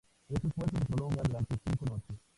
Este 0.29 0.47
esfuerzo 0.47 0.77
se 0.79 0.85
prolongó 0.85 1.21
durante 1.21 1.59
cinco 1.63 1.85
noches. 1.85 2.17